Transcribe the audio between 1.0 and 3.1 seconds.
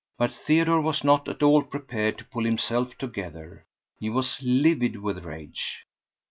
not at all prepared to pull himself